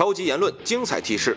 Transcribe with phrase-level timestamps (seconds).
[0.00, 1.36] 超级言论精彩提示。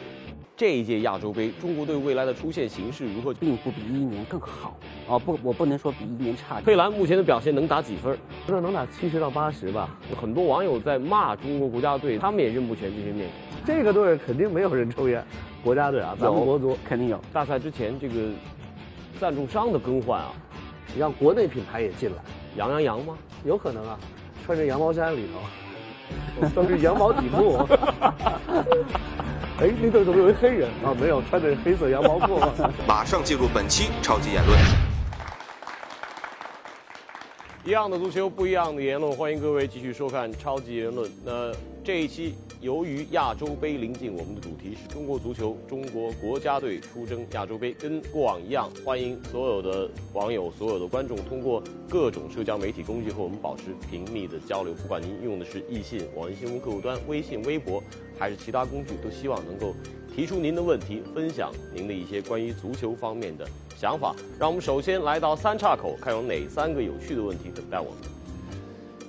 [0.55, 3.33] 这一届亚洲杯，中国队未来的出线形势如何？
[3.33, 6.61] 并不比一一年更好啊，不，我不能说比一一年差。
[6.61, 8.17] 佩兰目前的表现能打几分？
[8.45, 9.89] 不知道能打七十到八十吧。
[10.15, 13.65] 很多网友在骂中国国家队，他们也认不全这些面孔。
[13.65, 15.21] 这个队肯定没有人抽烟。
[15.61, 17.19] 国家队啊，咱们国足肯定有。
[17.33, 18.29] 大赛之前这个
[19.19, 20.31] 赞助商的更换啊，
[20.93, 22.15] 你让国内品牌也进来，
[22.55, 23.17] 羊羊羊吗？
[23.43, 23.99] 有可能啊，
[24.45, 25.41] 穿着羊毛衫里头
[26.55, 27.67] 都是羊毛底裤。
[29.59, 30.93] 哎，那队怎么有一黑人啊？
[30.99, 32.41] 没有，穿着黑色羊毛裤。
[32.87, 34.59] 马上进入本期超级言论。
[37.63, 41.09] 一样的足球，不一样的言论，欢迎各位继续收看超级言论。
[41.23, 41.53] 那
[41.83, 47.73] 这一期，由于亚洲杯临近，我们的主题是中国足球，中国国家队出征亚洲杯。
[47.73, 54.73] 跟过往一样，欢迎所有的网友、所有的观众通过各种社交媒体工具和我们保持频密的交流。
[54.75, 57.83] 不管您用的是易信、网易新闻客户端、微信、微博，
[58.17, 59.75] 还是其他工具，都希望能够
[60.15, 63.45] 提出您的问题，分享您的一些关于足球方面的。
[63.77, 67.99] 想法，让我们首先来到三岔口，看有哪三个有趣的问题等待我们。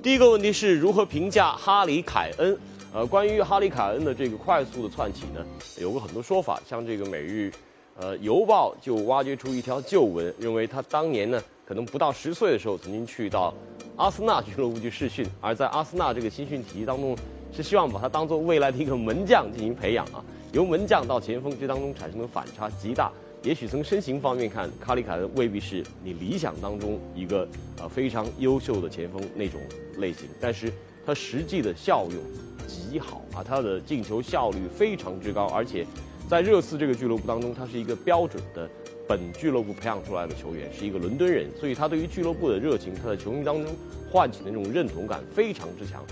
[0.02, 2.58] 第一个问题是如何评价哈里凯恩？
[2.94, 5.44] 呃，关于哈里凯恩的这个快速的窜起呢，
[5.80, 6.62] 有过很多说法。
[6.64, 7.52] 像这个《每日
[7.98, 13.52] 呃邮报》就挖掘出一条旧闻，认为他当年呢可能不到十岁的时候，曾经去到
[13.96, 17.16] 阿森纳俱乐部去试训，而在阿森纳这个新训体系当中，
[17.52, 20.24] 是希望把他当做未来的一个门将进行培养啊。
[20.52, 23.10] 由门将到前锋，这当中产生的反差极大。
[23.42, 27.46] 也许从身形方面看，哈里凯恩未必是你理想当中一个
[27.80, 29.60] 呃非常优秀的前锋那种
[29.96, 30.72] 类型，但是
[31.04, 32.22] 他实际的效用
[32.66, 35.86] 极好啊，他的进球效率非常之高，而且
[36.28, 38.68] 在热刺这个俱乐部当中，他是一个标准的
[39.08, 43.74] 本俱乐部培养出来的球员，是一个伦敦人，所以他对于俱乐部的热情，他在球迷当中
[44.10, 46.04] 唤起的那种认同感非常之强，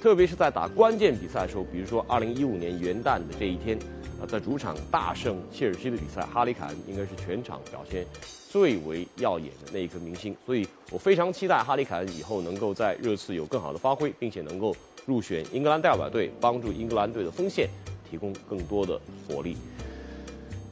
[0.00, 3.78] 特别是在打关键比赛的时候，比如说二零一五年元旦的这一天。
[3.78, 8.06] 啊在主场大胜切尔西的比赛，哈里凯恩应该是全场表现
[8.48, 14.72] 最为耀眼的那一颗明星，所以我非常期待哈里凯恩以后能够在热刺有更好的发挥，并且能够
[15.06, 17.68] 入选英格兰代表队，帮助英格兰队的锋线
[18.10, 19.56] 提供更多的火力。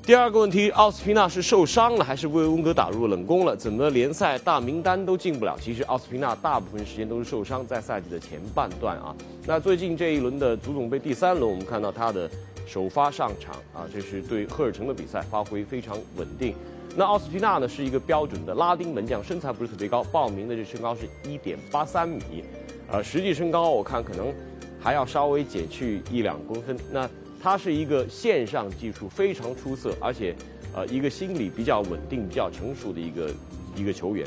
[0.02, 3.54] 第二个问题，奥斯皮纳是受伤了还是为温格打入冷宫了？
[3.54, 5.56] 怎么联赛大名单都进不了？
[5.60, 9.14] 其实奥斯皮纳大部分时间都是受伤，在赛季的前半段啊。
[9.46, 12.30] 那最近这一轮的足总杯第三轮，我们看到他的。
[12.66, 16.54] 首发上场啊，这是对赫尔城的比赛，发挥非常稳定。
[16.94, 22.44] 那奥斯皮纳呢，是一个标准的拉丁门将，身材不是特别高，报名的这身高是一点八三米，
[22.92, 24.32] 呃，实际身高我看可能
[24.80, 26.76] 还要稍微减去一两公分。
[26.92, 27.08] 那
[27.42, 30.34] 他是一个线上技术非常出色，而且
[30.74, 33.30] 呃一个心理比较稳定、比较成熟的一个
[33.76, 34.26] 一个球员。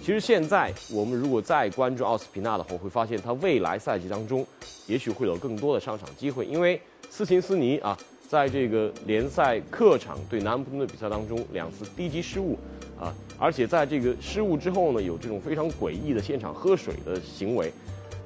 [0.00, 4.46] 其实现在我们如果再关注奥斯皮纳的话，会发现他未来赛季当中
[4.86, 6.80] 也许会有更多的上场机会，因为。
[7.14, 7.94] 斯琴斯尼啊，
[8.26, 12.56] 在这个联赛客场对南安普顿的比赛当中，两次低级失误
[12.98, 17.70] 啊，而且在这个失误之后呢，有这种非常诡异的现场喝水的行为。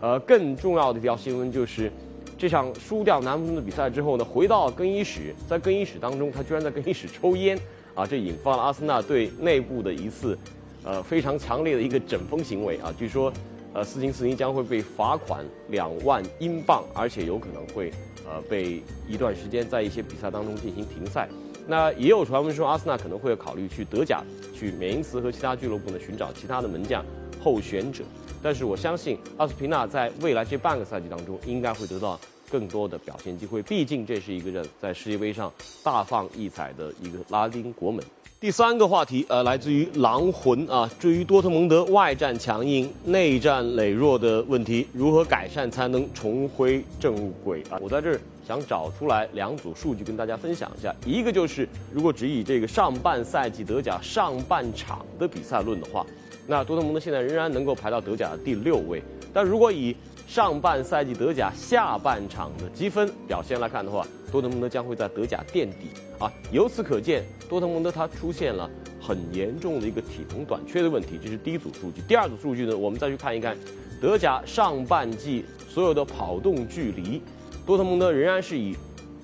[0.01, 1.91] 呃，更重要的一条新闻就是，
[2.37, 7.59] 这场输掉南安普顿的比赛之后呢，回到更衣室，在更衣室当中，他居然在更衣室抽烟
[7.95, 10.39] 啊，这引发了阿森纳队内部的一次
[10.85, 12.95] 呃非常强烈的一个整风行为啊。
[12.99, 13.33] 据说，
[13.73, 17.93] 呃，斯琴斯尼将会被罚款两万英镑，而且有可能会。
[18.29, 21.29] 呃，被一段时间在一些比赛当中进行停赛，
[21.69, 24.21] 那也有传闻说阿森纳可能会考虑去德甲，
[24.53, 27.05] 去缅因茨和其他俱乐部呢寻找其他的门将
[27.41, 28.03] 候选者，
[28.47, 32.17] 但是我相信阿斯皮纳在未来这半个赛季当中应该会得到
[32.49, 35.53] 更多的表现机会，毕竟这是一个在世界杯上
[35.83, 38.01] 大放异彩的一个拉丁国门。
[38.39, 47.81] 第三个话题，呃，来自于狼魂啊，至于多特蒙德外战强硬、内战羸弱的问题，如何改善才能重回正轨啊？
[47.83, 50.95] 我在这儿想找出来两组数据跟大家分享一下。
[51.05, 56.07] 一个就是，如果只以这个上半赛季德甲上半场的比赛论的话，
[56.47, 59.03] 那多特蒙德现在仍然能够排到德甲的第六位。
[59.33, 59.95] 但如果以
[60.27, 65.89] 上半赛季德甲下半场的积分表现来看的话，多特蒙德将会在德甲垫底
[66.19, 66.33] 啊！
[66.51, 68.69] 由此可见，多特蒙德它出现了
[69.01, 72.03] 很严重的一个体能短缺的问题，这是第一组数据。
[72.09, 73.57] 第二组数据呢，我们再去看一看
[74.01, 77.23] 德甲上半季所有的跑动距离，
[77.65, 78.75] 多特蒙德仍然是以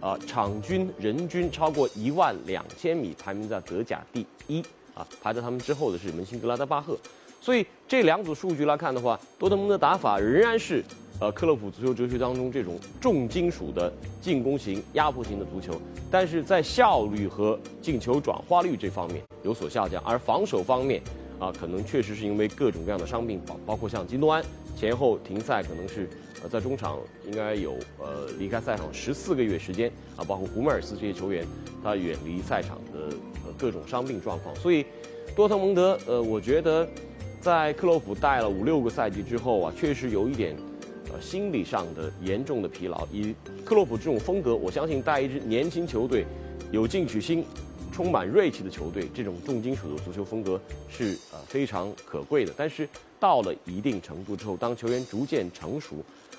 [0.01, 4.63] 啊场均人均超过一万两千米排名在德甲第一
[4.95, 6.99] 啊，排在他们之后的是门兴格拉德巴赫。
[7.41, 10.85] 所以这两组数据来看的话，多特蒙德打法仍然是。
[11.21, 15.81] 呃，克洛普足球哲学当中这种重金属的进攻型、压迫型的足球，
[16.11, 21.01] 但是在效率和进球转化率这方面有所下降，而防守方面，
[21.39, 24.43] 啊，可能确实是因为各种各样的伤病，包包括像金东安
[24.77, 26.11] 前后停赛，可能是
[26.43, 31.47] 呃在中场应该有呃离开赛场十四个月时间啊，包括胡梅尔斯这些球员，
[31.85, 33.15] 他远离赛场的
[33.59, 34.85] 各种伤病状况，所以
[35.35, 36.89] 多特蒙德呃，我觉得
[37.41, 40.57] 在克洛普带了五六个赛季之后啊，确实有一点
[41.13, 43.07] 呃心理上的严重的疲劳。
[43.13, 43.35] 以
[43.65, 46.25] 克洛普这种风格，我相信带一支年轻球队
[46.71, 47.45] 有进取心。
[47.95, 50.59] 充满锐气的球队，这种重金属的足球风格
[50.89, 52.51] 是呃非常可贵的。
[52.57, 52.89] 但是
[53.21, 55.97] 到了一定程度之后，当球员逐渐成熟，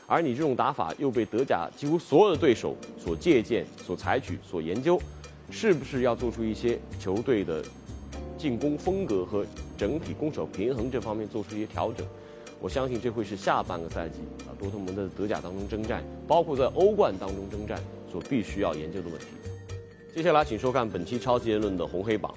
[0.08, 5.00] 而你这种打法又被德甲几乎所有的对手所借鉴、所采取、所研究，
[5.56, 7.64] 是不是要做出一些球队的
[8.40, 9.46] 进攻风格和
[9.78, 12.04] 整体攻守平衡这方面做出一些调整？
[12.60, 14.16] 我相信这会是下半个赛季
[14.48, 17.80] 啊多特蒙德德甲当中征战，包括在欧冠当中征战
[18.12, 19.28] 所必须要研究的问题。
[20.16, 22.34] 接下来，请收看本期超级言论的红黑榜。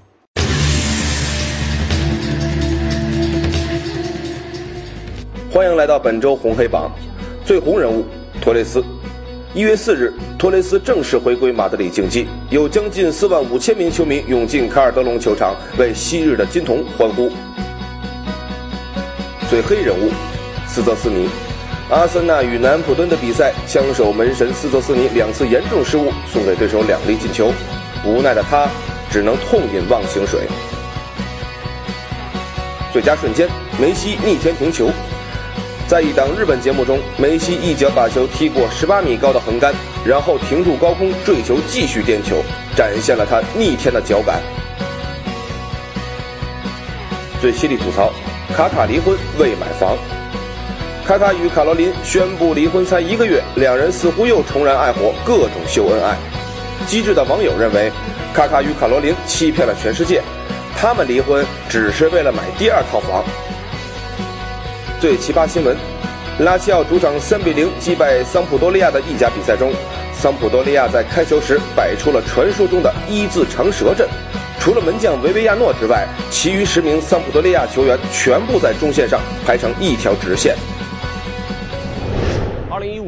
[5.50, 6.92] 欢迎来到本周红黑榜，
[7.46, 8.04] 最红人物
[8.42, 8.84] 托雷斯。
[9.56, 17.32] 一月四日，托雷斯正式回归马德里竞技，有将近四万五千名球迷涌进卡尔德隆球场，为昔日的金童欢呼。
[19.48, 20.10] 最黑人物
[20.66, 21.26] 斯泽斯尼。
[21.88, 27.50] 阿森纳与南普敦的比赛，枪手门神斯泽斯尼两次严重失误，送给对手两粒进球，
[28.04, 28.68] 无奈的他
[29.10, 30.40] 只能痛饮忘情水。
[32.92, 33.48] 最佳瞬间，
[33.80, 34.90] 梅西逆天停球。
[35.88, 39.72] 在一档日本节目中，梅西一脚把球踢过十八米高的横杆，
[40.04, 42.42] 然后停住高空坠球，继续颠球，
[42.74, 44.42] 展现了他逆天的脚感。
[47.40, 48.12] 最犀利吐槽：
[48.52, 49.96] 卡卡离婚未买房。
[51.06, 56.16] 卡卡与卡罗琳宣布离婚才一个月，两人似乎又重燃爱火，各种秀恩爱。
[56.84, 57.92] 机智的网友认为，
[58.34, 60.20] 卡卡与卡罗琳欺骗了全世界，
[60.76, 63.24] 他们离婚只是为了买第二套房。
[64.98, 65.76] 最奇葩新闻：
[66.38, 69.70] 拉齐奥主场三比零击败桑普多利亚的意甲比赛中，
[70.14, 74.08] 桑普多利亚在开球时摆出了传说中的一字长蛇阵，
[74.58, 80.56] 除了门将维维亚诺之外，其余十名桑普多利亚球员全部在中线上排成一条直线。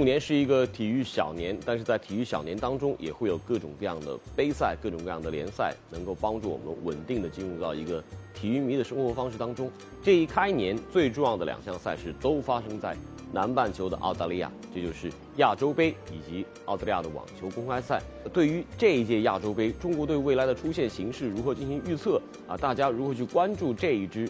[0.08, 8.02] 年是一个体育小年，但是在体育小年当中，也会有各种各样的杯赛、各种各样的联赛，能够帮助我们稳定的进入到一个
[8.34, 9.70] 体育迷的生活方式当中。
[10.02, 12.96] 这一开年最重要的两项赛事都发生在
[13.34, 18.00] 南半球的澳大利亚，这就是亚洲杯以及澳大利亚的网球公开赛。
[18.32, 22.56] 对于这一届亚洲杯，中国队未来的出线形势如何进行预测啊？
[22.56, 24.26] 大家如何去关注这一支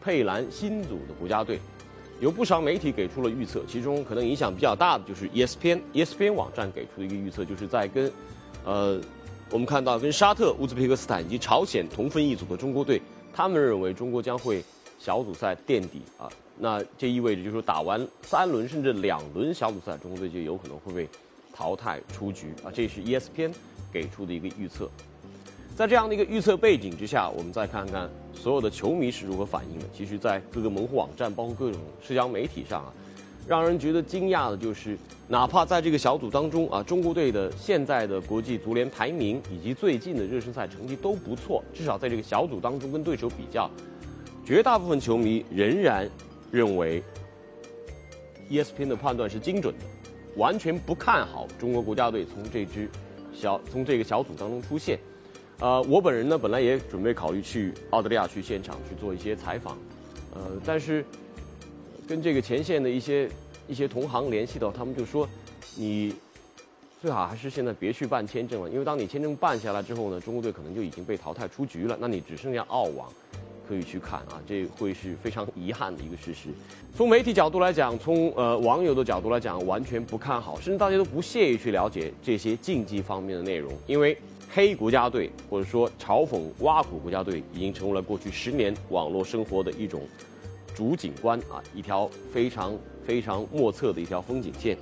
[0.00, 1.60] 佩兰新组的国家队？
[2.20, 8.12] 有不少媒体给出了预测，其中可能影响比较大的就是 ESPN，ESPN 网站给出的一个预测，就是在跟，
[8.62, 9.00] 呃，
[9.50, 13.00] 我们看到跟沙特、乌兹别克斯坦以及朝鲜同分一组的中国队，
[13.32, 14.62] 他们认为中国将会
[14.98, 16.28] 小组赛垫底啊，
[16.58, 21.08] 那这意味着就是打完三轮甚至两轮小组赛，中国队就有可能会被
[21.54, 23.50] 淘汰出局啊，这是 ESPN
[23.90, 24.90] 给出的一个预测。
[25.74, 29.84] 在这样的一个预测背景之下，我们再看看所有的球迷是如何反应的。
[29.92, 32.92] 其实，在各个门户网站，包括各种社交媒体上啊，
[33.46, 34.96] 让人觉得惊讶的就是，
[35.28, 43.70] 哪怕在这个小组当中啊，中国队的现在的国际足联排名以及最近的热身赛成绩都不错，至少在这个小组当中跟对手比较，
[44.44, 46.08] 绝大部分球迷仍然
[46.50, 47.02] 认为
[48.50, 49.84] ESPN 的判断是精准的，
[50.36, 52.88] 完全不看好中国国家队从这支
[53.32, 54.98] 小从这个小组当中出现。
[55.60, 59.76] 呃，我本人呢，本来也准备考虑去澳大利亚去现场去做一些采访，
[60.34, 61.04] 呃，但是
[62.08, 63.28] 跟这个前线的一些
[63.68, 65.28] 一些同行联系到，他们就说，
[65.76, 66.14] 你
[67.02, 73.12] 最好还是现在别去办签证了，因为当你签证办下来之后呢，中国队可能就已经被淘汰出局了，那你只剩下澳网
[73.68, 76.48] 可以去看啊，这会是非常遗憾的一个事实。
[76.96, 84.16] 从媒体角度来讲，从呃网友的角度来讲，完全不看好，甚至大家都不屑于去了解这些竞技方面的内容，因为。
[84.52, 90.02] 黑国家队，或者说嘲讽挖苦国家队，已经成为了过去十年网络生活的一种
[90.74, 94.76] 主景观啊，一条非常非常莫测的一条风景线，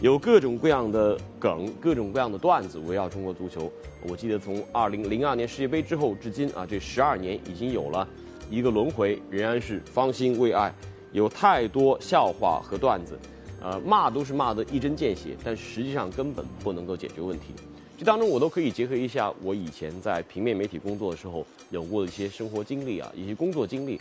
[0.00, 3.70] 有各种各样的梗，各种各样的段子围绕中国足球。
[4.08, 8.08] 我记得从二零零二年世界杯之后至今啊，这十二年已经有了
[8.50, 10.74] 一个轮回，仍然是方兴未艾，
[11.12, 13.16] 有太多笑话和段子，
[13.62, 17.54] 呃，骂都是骂得一针见血，但实际上根本不能够解决问题。
[18.02, 24.00] 当中我都可以结合一下我以前在平面媒体工作的时候有过的一些生活经历啊，以及工作经历。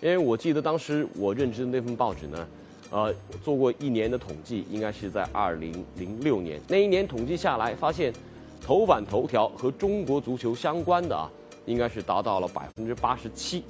[0.00, 2.48] 因为我记得当时我任职的那份报纸呢，
[2.90, 6.60] 呃，做过一年的统计，应该是在二零零六年。
[6.68, 8.12] 那一年统计下来，发现
[8.60, 11.30] 头版头条和中国足球相关的啊，
[11.66, 13.64] 应该是达到了百分之八十七。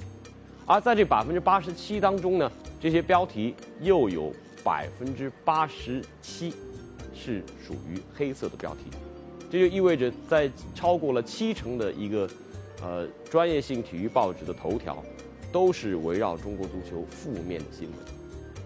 [0.67, 4.31] 而在这百分之八十七当中呢，这些标题又有
[4.63, 6.53] 百分之八十七
[7.15, 8.83] 是属于黑色的标题，
[9.49, 12.29] 这就意味着在超过了七成的一个
[12.83, 15.03] 呃专业性体育报纸的头条，
[15.51, 17.97] 都是围绕中国足球负面的新闻。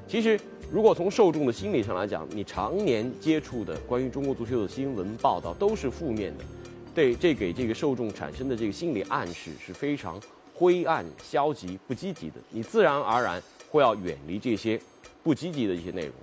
[0.07, 6.43] 其实，如果从受众的心理上来讲，你常年接触的关于中国足球的新闻报道都是负面的，
[6.93, 10.21] 对这给这个受众产生的这个心理暗示是非常
[10.53, 12.35] 灰暗、消极、不积极的。
[12.49, 14.79] 你自然而然会要远离这些
[15.23, 16.13] 不积极的一些内容，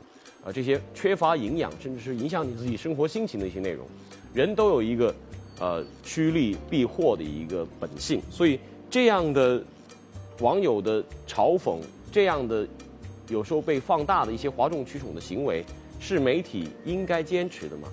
[0.44, 3.86] 啊，这些缺乏营养甚至是影响你自己生活心情的一些内容。
[4.32, 5.14] 人都有一个
[5.58, 8.58] 呃趋利避祸的一个本性，所以
[8.88, 9.62] 这样的
[10.40, 11.78] 网友的嘲讽，
[12.12, 12.66] 这样的。
[13.28, 15.64] 有时候被放大的一些哗众取宠的行为，
[16.00, 17.86] 是媒体应该坚持的吗？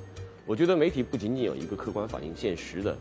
[0.48, 2.98] 我觉得媒体不仅仅有一个客观反映现实的，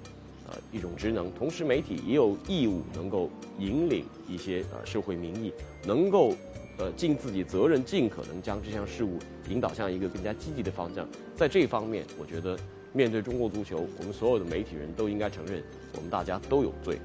[0.46, 5.50] 呃一种职能，同时媒体也有义务能够引领一些呃社会民意，
[5.86, 6.34] 能够
[6.76, 11.08] 呃尽自己责任，尽可能将这项事物引导向一个更加积极的方向。
[11.34, 12.54] 在这方面，我觉得
[12.96, 15.62] 面对中国足球，我们所有的媒体人都应该承认，
[15.94, 16.98] 我们大家都有罪。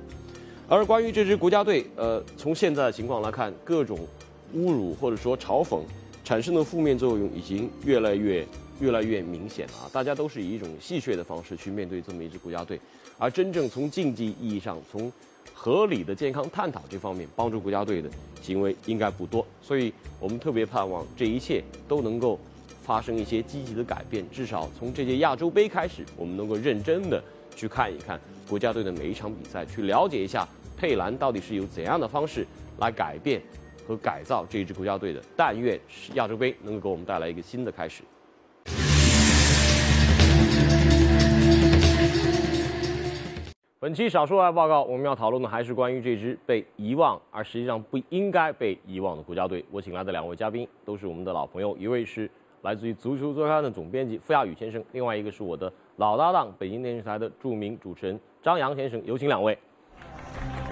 [0.70, 4.00] 而关于这支国家队，呃，从现在的情况来看，各种。
[4.54, 5.80] 侮辱或者说嘲讽
[6.26, 8.46] 产生的负面作用已经越来越
[8.82, 9.90] 越来越明显了啊！
[9.94, 12.78] 大家都是以一种戏谑的方式去面对这么一支国家队，
[13.18, 15.10] 而真正从竞技意义上、从
[15.54, 18.10] 合理的健康探讨这方面帮助国家队的
[18.42, 19.48] 行为应该不多。
[19.62, 22.38] 所以我们特别盼望这一切都能够
[22.82, 24.30] 发生一些积极的改变。
[24.30, 27.24] 至少从这届亚洲杯开始，我们能够认真的
[27.56, 28.20] 去看一看
[28.50, 30.48] 国家队的每一场比赛，去了解一下
[30.78, 32.46] 佩兰到底是有怎样的方式
[32.80, 33.42] 来改变。
[33.88, 35.78] 和改造这支国家队的，但愿
[36.14, 38.04] 亚洲杯能够给我们带来一个新的开始。
[43.80, 49.66] 本期少数外报告，我们要讨论的还是关于这支被遗忘而实际上不应该被遗忘的国家队。
[49.72, 52.30] 我请来的两位嘉宾都是我们的老朋友，一位是
[52.62, 59.02] 来自于足球周刊的总编辑傅亚宇先生，另外一个是我的老搭档，北京电视台的著名主持人张扬先生。
[59.04, 59.58] 有请两位。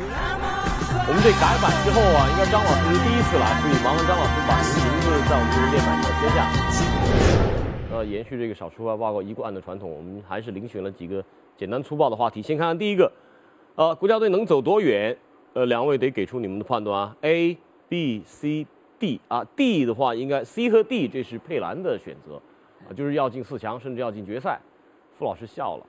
[0.01, 6.37] 我们这改版之后啊，应该张老师是第一次来，所以麻烦张老师把您的名字在我们这个页板上贴下。
[7.91, 11.23] 呃，延续这个少数外报告一贯的传统，我们还是遴选了几个
[11.57, 12.39] 简单粗暴的话题。
[12.39, 13.11] 先看看第一个，
[13.73, 15.17] 呃，国家队能走多远？
[15.53, 17.17] 呃，两位得给出你们的判断啊。
[17.21, 18.67] A、B、C、
[18.99, 22.41] D 啊，D 的话应该 C 和 D 这是佩兰的选择，
[22.87, 24.59] 啊，就是要进四强，甚至要进决赛。
[25.13, 25.85] 傅老师笑了。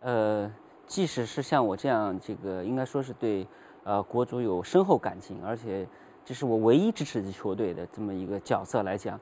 [0.00, 0.52] 呃。
[0.88, 3.44] 即使是像我这样，这个应该说是对，
[3.82, 5.84] 呃，国足有深厚感情，而且
[6.24, 9.18] 这是我唯一支持的球队的这么一个角色来讲，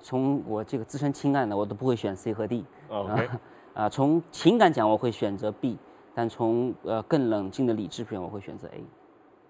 [0.00, 2.62] 从我这个自身情感呢，我都不会选 C 和 D。
[2.90, 3.26] OK。
[3.72, 5.78] 啊，从情感讲，我会选择 B，
[6.14, 8.84] 但从呃更冷静的理智片，我会选择 A。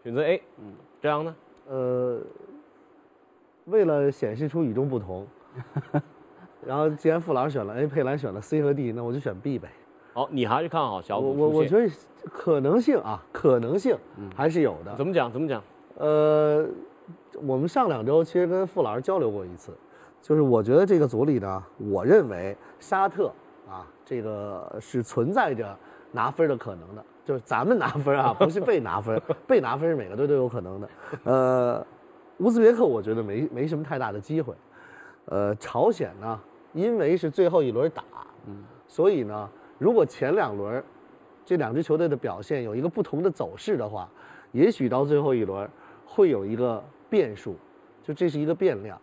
[0.04, 0.40] 选择 A。
[0.58, 0.72] 嗯。
[1.02, 1.34] 这样呢？
[1.68, 2.18] 呃，
[3.66, 5.26] 为了显示出与众不同，
[6.64, 9.68] 然后既然傅老师选了 A，佩兰选了 C 和 D，那我就选 B 呗。
[10.14, 11.88] 好，你还是看好小我我我觉得
[12.32, 13.96] 可能性啊，可能性
[14.34, 14.94] 还是有的。
[14.96, 15.30] 怎么讲？
[15.30, 15.62] 怎么讲？
[15.96, 16.66] 呃，
[17.46, 19.72] 我们上两周其实跟傅老师交流过一次，
[20.20, 23.30] 就是我觉得这个组里呢，我认为沙特
[23.68, 25.76] 啊，这个是存在着
[26.10, 27.04] 拿分的可能的。
[27.28, 30.88] 就是咱们拿分啊，不是被拿分， 被拿分是每个队都有可能的。
[31.24, 31.86] 呃，
[32.38, 34.54] 乌兹别克我觉得没没什么太大的机会。
[35.26, 36.40] 呃，朝鲜呢，
[36.72, 38.02] 因为是最后一轮打，
[38.46, 39.46] 嗯，所以呢。
[39.76, 40.82] 如果前两轮
[41.44, 44.08] 这两支球队的表现有一个不同的走势的话，
[44.52, 45.68] 也许到最后一轮
[46.06, 47.54] 会有一个变数，
[48.02, 48.98] 就这是一个变量。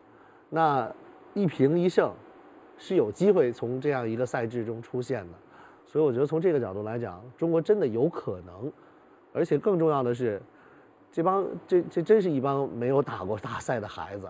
[0.49, 0.91] 那
[1.35, 2.11] 一平一胜
[2.75, 5.33] 是有机会从这样一个赛制中出现的，
[5.95, 8.69] 所以我觉得从这个角度来讲，中国真的有可能。
[9.31, 10.41] 而且更重要的是，
[11.09, 14.29] 这帮这这真是一帮没有打过大赛的孩子，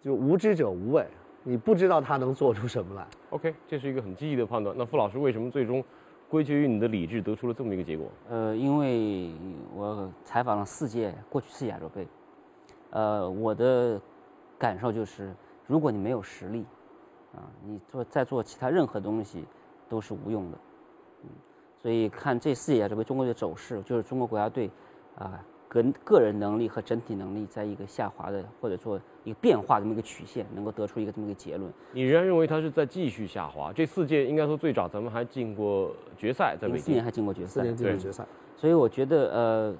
[0.00, 1.06] 就无知者无畏。
[1.42, 3.06] 你不知道他能做出什么来。
[3.28, 4.74] OK，这是一个很积极的判断。
[4.74, 5.84] 那傅老师为什么最终
[6.30, 8.06] 归结于你的理智得出了这么一个结果？
[8.30, 9.34] 呃，因为
[9.74, 12.08] 我采访了四届过去四届亚洲杯，
[12.88, 14.00] 呃，我的
[14.58, 15.30] 感受就是，
[15.66, 16.64] 如果你没有实力，
[17.34, 19.44] 啊，你做再做其他任何东西
[19.86, 20.58] 都是无用的。
[21.80, 24.70] 嗯，所以看这四届亚洲杯中国的走势，就是中国国家队
[25.16, 25.44] 啊。
[25.72, 31.72] 跟个人能力和整体能力在一个下滑的，或者说一个变化这么一个曲线，能够得出一个这么一个结论。
[31.92, 33.72] 你仍然认为它是在继续下滑？
[33.72, 36.82] 这四届应该说最早咱们还进过决赛，在北京。
[36.82, 38.26] 四年还进过决赛，四年进过决赛。
[38.56, 39.74] 所以我觉得，呃，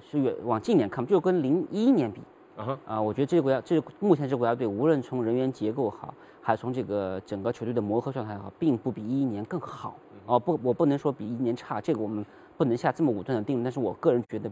[0.00, 2.20] 是远往近年看，就跟零一一年比
[2.56, 9.96] 啊，啊，我觉得这个国家，这目前这个国家队，无论从人员结构好，还是从这个整个球队的磨合状态好，并不比一一年更好。
[10.26, 12.24] 哦，不，我不能说比一年差，这个我们
[12.56, 13.64] 不能下这么武断的定论。
[13.64, 14.50] 但是我个人觉得。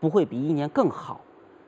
[0.00, 1.20] 不会比一一年更好。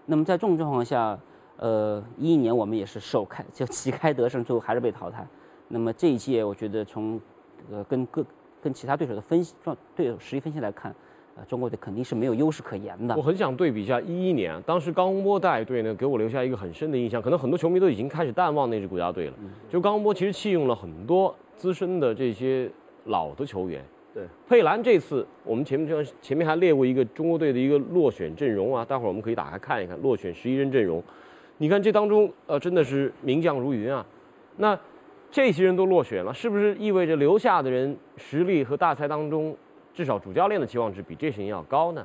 [0.07, 1.19] 那么在这种状况下，
[1.57, 5.27] 呃，一一年我们也是首开就旗开得胜，最后还是被淘汰。
[5.67, 7.21] 那么这一届，我觉得从
[7.73, 8.25] 呃跟各
[8.63, 10.95] 跟其他对手的分析状对手实力分析来看，
[11.35, 13.21] 呃，中国队肯定是没有优势可言的我。
[13.21, 17.21] 很想对比一下一一年，当时高洪波带队呢，给我留下一个很深的印象。
[17.21, 19.35] 可能很多球迷都已经开始淡忘那支国家队了。
[19.69, 22.71] 就高洪波其实弃用了很多资深的这些
[23.05, 23.85] 老的球员。
[24.13, 31.03] 对，佩兰这次我们前面这前面还列过一个中国队的一个落选阵容啊，待会儿我们可以打开看一看落选十一人阵容。
[31.59, 34.05] 你看这当中呃真的是名将如云啊。
[34.57, 34.79] 那
[35.31, 39.57] 这些人都落选了，是不是意味着留下的人实力和大赛当中
[39.95, 42.05] 至少主教练的期望值比这些人要高呢？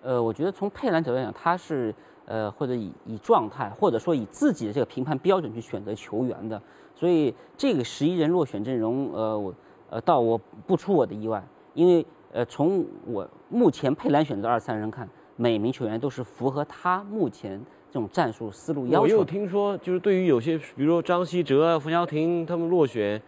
[0.00, 1.92] 呃，我觉得从佩兰角度来讲，他是
[2.24, 6.62] 呃或者以以状态，或者说以自己的这个评判标准去选择球员的，
[6.94, 9.52] 所以这个十一人落选阵容，呃，我
[9.92, 11.44] 呃到我不出我的意外，
[11.74, 15.06] 因为呃从我目前佩兰选择二三人看，
[15.36, 19.22] 每名球员都是符合他目前这种战术思路要求我又。
[19.22, 23.20] 听说，就是对于有些，比如说张稀哲啊、冯潇霆他们落选，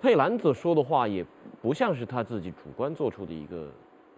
[0.00, 1.24] 佩兰所说的话也
[1.62, 3.68] 不像是他自己主观做出的一个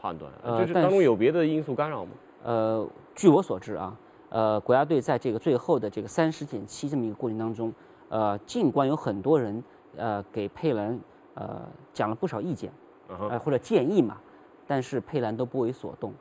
[0.00, 2.12] 判断，呃就是当中有别的因素干扰吗？
[2.42, 3.94] 呃，据我所知啊，
[4.30, 7.70] 呃，国家队在这个最后的这个三十减七这么一个过程当中，
[8.08, 9.62] 呃，尽管有很多人
[9.96, 10.98] 呃给佩兰
[11.34, 11.62] 呃
[11.92, 12.72] 讲了不少意见，
[13.08, 14.18] 呃或者建议嘛，
[14.66, 16.12] 但是佩兰都不为所动，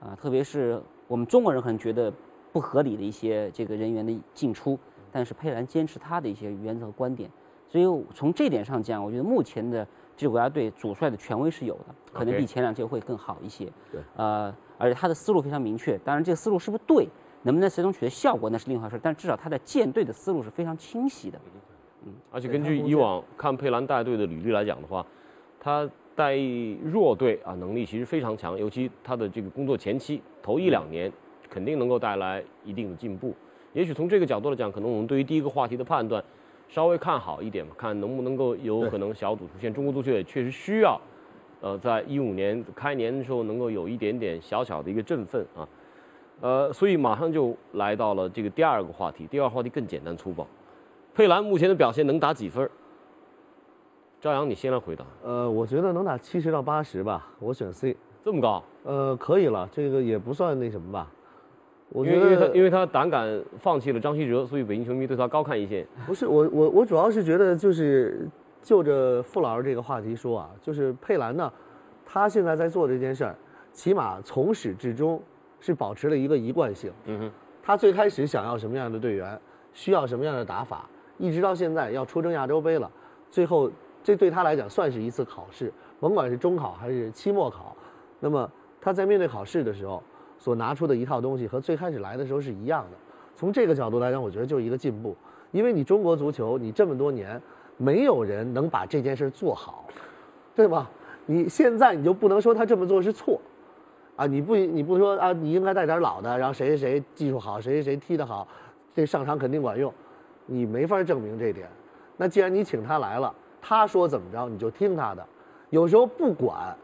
[0.00, 2.12] 啊、特别是我们中国人可能觉得
[2.52, 4.78] 不合理的一些这个人员的进出，
[5.12, 7.30] 但是佩兰坚持他的一些原则和观点，
[7.68, 7.84] 所以
[8.14, 13.70] 从这点上讲，我觉得目前的这个国家队主帅的权威是有的，可能比前两届会更好一些。
[13.92, 17.08] 对，呃，而且他的思路非常明确，当然这个思路是不是对，
[17.42, 21.38] 能不能最终取得效果那是另一回事，但至少他在建队的思路是非常清晰的。
[22.30, 25.04] 而且根据以往看佩兰带队的履历来讲的话，
[25.60, 26.36] 他带
[26.82, 31.12] 弱队啊能力其实非常强，尤其他的这个工作前期头一两年
[31.48, 33.34] 肯定能够带来一定的进步。
[33.72, 36.22] 也许从这个角度来讲，可能我们对于第一个话题的判断
[36.68, 39.72] 稍微看好一点吧，看能不能够有可能小组出现。
[39.72, 41.00] 中国足球也确实需要，
[41.60, 45.68] 呃，在一五年开年的时候能够有一点点小小的一个振奋啊。
[46.40, 50.46] 呃，所以马上就来到了这个第二个话题，第二个话题更简单粗暴。
[51.18, 52.70] 佩兰目前的表现能打几分儿？
[54.20, 55.04] 赵阳，你先来回答。
[55.24, 57.96] 呃，我觉得能打七十到八十吧，我选 C。
[58.22, 58.62] 这么高？
[58.84, 61.10] 呃，可以了，这个也不算那什么吧。
[61.88, 65.84] 我因觉得为因为他因为他胆敢放弃了张稀哲，所以北京球迷对他高看一线。
[66.06, 68.28] 不是我我我主要是觉得就是
[68.62, 71.52] 就着傅老师这个话题说啊，就是佩兰呢，
[72.06, 73.34] 他现在在做这件事儿，
[73.72, 75.20] 起码从始至终
[75.58, 76.92] 是保持了一个一贯性。
[77.06, 79.36] 嗯哼，他最开始想要什么样的队员，
[79.72, 82.90] 需要什么样的打法，一直到现在要出征亚洲杯了，
[83.30, 83.70] 最后
[84.02, 87.76] 这对他来讲算是一次考试，甭管是中考还是期末考，
[88.20, 88.50] 那么
[88.80, 90.02] 他在面对考试的时候
[90.38, 92.96] 所拿出的一套东西和最开始来的时候是一样的。
[93.34, 95.16] 从这个角度来讲，我觉得就是一个进步，
[95.50, 97.40] 因为你中国足球，你这么多年
[97.76, 99.84] 没有人能把这件事做好，
[100.54, 100.90] 对吧？
[101.26, 103.40] 你现在你就不能说他这么做是错，
[104.16, 108.48] 啊，你不你不说啊，你应该带点老的，然后谁谁谁技术好，谁谁谁踢得好，
[108.94, 109.92] 这上场肯定管用，
[110.48, 111.68] 你没法证明这点。
[112.16, 113.32] 那既然你请他来了，
[113.62, 115.24] 他说怎么着你就听他的，
[115.70, 116.76] 有时候不管，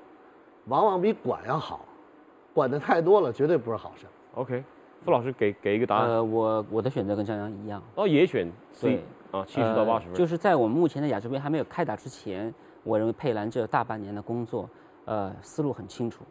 [0.66, 1.84] 往往比管要好，
[2.52, 4.06] 管的太多了绝对不是好事。
[4.34, 4.62] OK，
[5.02, 6.08] 傅老师给给一个答案。
[6.08, 10.12] 呃，我我的选择跟张扬一样，哦，也选 C 对啊，七十到八十分。
[10.12, 14.68] 呃就是在我们目前的亚洲杯还没有开打之前，我认为佩兰这大半年的工作，
[15.04, 16.22] 呃，思路很清楚，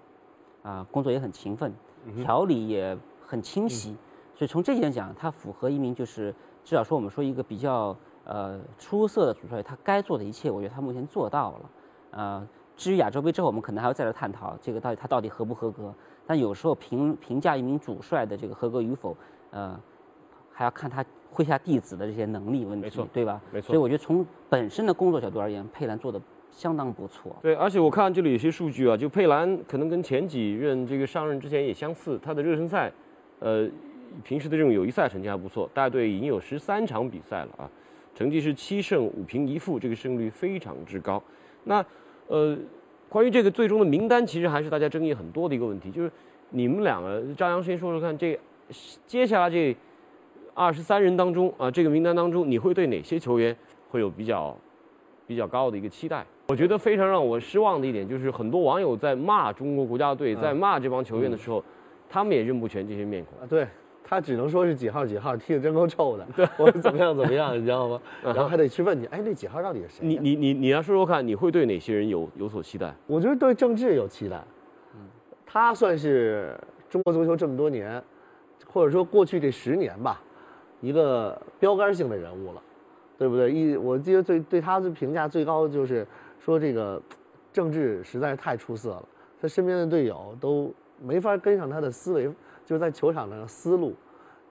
[0.62, 1.74] 啊、工作也很勤奋，
[2.06, 3.96] 嗯条理也很清晰，
[4.36, 7.96] 所以从这一点讲，他符合一名就是至少说我们说一个比较
[8.26, 11.70] 呃出色的主帅，他该做的一切，我觉得他目前做到了，
[12.12, 12.48] 呃。
[12.76, 15.94] 至于亚洲杯之后，我们可能还要再来探讨这个到底他到底合不合格。
[16.26, 19.16] 但有时候评评价一名主帅的这个合格与否，
[19.52, 19.80] 呃，
[20.52, 23.40] 还要看他麾下弟子的这些能力问题，没错对吧？
[23.52, 27.36] 没错所以我觉得从本身的工作角度而言，佩兰做的相当不错。
[27.44, 32.92] 对，而且我看这里有些数据啊，就佩兰可能跟前几任这个上任之前也相似，他的热身赛，
[33.38, 33.70] 呃，
[34.24, 37.70] 平时的这种友谊赛成绩还不错，带队已经有十三场比赛了啊，
[38.14, 41.22] 成绩是七胜五平一负，这个胜率非常之高。
[41.64, 41.84] 那
[42.28, 42.58] 呃，
[43.10, 46.12] 关于这个最终的名单，其实还是大家争议很多的一个问题，就是
[46.50, 48.40] 你们两个，张扬先说说看，这
[49.06, 49.76] 接下来这
[50.54, 53.56] 二十三人当中啊，这个名单当中，你会对哪些球员
[53.90, 54.56] 会有比较
[55.26, 56.26] 比较高的一个期待？
[56.50, 61.64] 我觉得非常让我失望的一点就是，很多网友在骂中国国家队，在骂这帮球员的时候，
[62.10, 63.40] 他们也认不全这些面孔。
[63.40, 63.66] 啊，对
[64.04, 68.00] 他只能说是几号几号，踢的真够臭的，对，我怎么样怎么样，你知道吗？
[68.22, 70.20] 然后还得去问你，哎，那几号到底是谁呀？
[70.22, 72.94] 你你你你来说说看，你会对哪些人有有所期待？
[73.08, 74.44] 我觉得对郑智有期待，
[74.94, 75.00] 嗯
[75.46, 78.04] 他算是中国足球这么多年，
[78.68, 80.22] 或者说过去这十年吧，
[80.82, 82.62] 一个标杆性的人物了，
[83.18, 83.52] 对不对？
[83.52, 86.06] 一我记得最对他的评价最高的就是
[86.40, 87.02] 说这个
[87.52, 89.04] 郑智实在是太出色了，
[89.42, 92.30] 他身边的队友都没法跟上他的思维，
[92.66, 93.94] 就是在球场上的思路。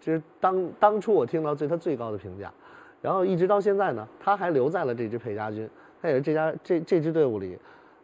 [0.00, 2.52] 这是当当初我听到对他最高的评价，
[3.00, 5.68] 然后一直到现在呢，他还留在了这支佩家军，
[6.00, 7.58] 他也是这家这这支队伍里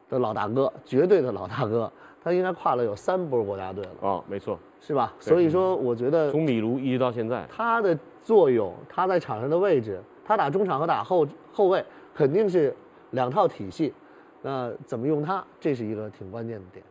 [0.09, 1.91] 的老大哥，绝对的老大哥。
[2.21, 5.15] 他应该跨了有三波国家队了，啊，没错，是吧？
[5.21, 12.75] 所以说，我觉得从米卢一直到现在，他的作用，他在场上的位置，他打中场和打后后卫肯定是
[13.13, 13.95] 两套体系。
[14.43, 16.85] 那怎么用他，这是一个挺关键的点。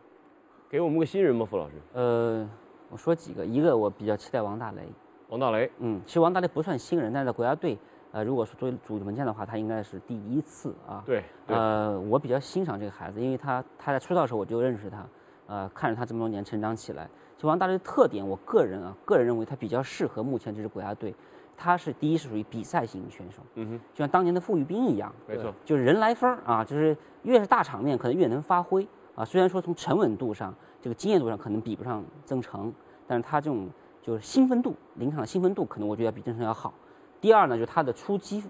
[0.68, 1.74] 给我们个新人吧，傅老师？
[1.92, 2.48] 呃，
[2.90, 4.82] 我说几个，一个我比较期待王大雷，
[5.28, 7.78] 王大雷，嗯，其实王大雷不算新人，但是在国家队，
[8.12, 11.02] 呃，如果说作为主力门将的话，他应该是第一次啊。
[11.04, 15.06] 对，对呃，我比较欣赏这个孩子，因为他他在出道的时候我就认识他，
[15.46, 17.08] 呃，看着他这么多年成长起来。
[17.36, 21.14] 其实王大雷的特点，我个人啊，个人认为他比较适合目前这支国家队。
[21.60, 29.24] 他是第一是属于比赛型选手，嗯哼，就像当年的傅玉斌一样，没错，就是人来分儿啊，就是越是大场面可能越能发挥啊。
[29.24, 32.72] 虽然说从沉稳度上、这个经验度上可能比不上曾诚，
[33.06, 33.68] 但是他这种
[34.02, 36.72] 就是兴奋度，临场的兴奋度可能我觉得比曾诚要好。
[37.20, 38.42] 第二呢，就是他的出击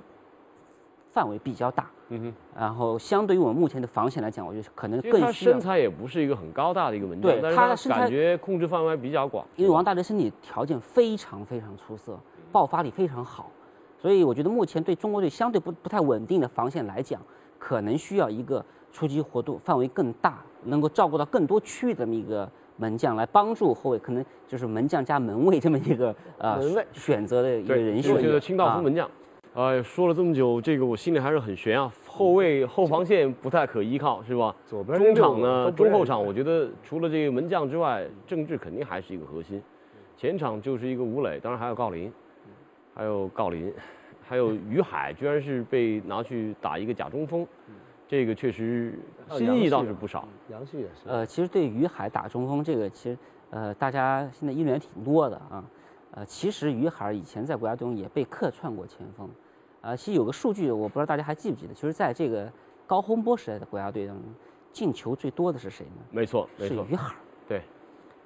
[1.11, 2.35] 范围比较大，嗯哼。
[2.55, 9.47] 然后相对于我们目前的防线来讲，我觉得可能更需要身，材也不是一个很高大的一个门将，对但是他他的身材感觉控制范围比较广。
[9.57, 12.19] 因为王大雷身体条件非常非常出色，
[12.53, 13.51] 爆发力非常好，
[13.99, 17.21] 所以我觉得目前对中国队相对不不太稳定的防线来讲，
[17.59, 18.63] 可能需要一个
[18.93, 28.15] 出击活动范围更大，能够照顾到更多区域的这么一个门将来帮助后卫，可能就是门将加门卫这么一个呃门卫选择的一个，人选。
[28.15, 29.09] 我觉得清道夫啊门将。
[29.55, 31.91] 哎，说了这么久，这个我心里还是很悬啊。
[32.07, 34.55] 后卫后防线不太可依靠，是吧？
[34.65, 39.61] 左边中场呢，中后场，我觉得除了这个门将之外，郑智肯定还是一个核心。
[40.17, 42.13] 前场就是一个吴磊，当然还有郜林，
[42.95, 43.73] 还有郜林，
[44.23, 47.45] 还有于海，居然是被拿去打一个假中锋，
[48.09, 50.27] 这个确实还有新意杨旭啊倒是不少。
[50.49, 53.19] 杨旭也是，呃，其实对于海打中锋这个，其实
[53.51, 55.63] 呃大家现在议论也挺多的啊。
[56.13, 59.29] 呃，其实于海以前在国家队中也被客串过前锋，
[59.83, 62.51] 啊、其实有个数据我不知道大家还记不记得，就是在这个
[62.87, 64.25] 高洪波时代的国家队当中，
[64.73, 66.03] 进球最多的是谁呢？
[66.11, 67.15] 没错，没错，是于海。
[67.47, 67.61] 对，